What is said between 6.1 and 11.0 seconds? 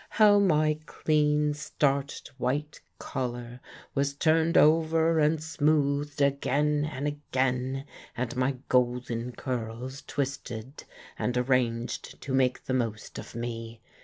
again and again, and my golden curls twisted